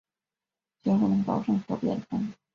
[0.81, 2.33] 决不能搞任何变通